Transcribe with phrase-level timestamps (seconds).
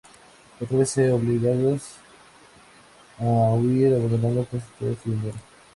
[0.59, 1.97] Otra vez se ven obligados
[3.19, 5.37] a huir, abandonando casi todo su dinero.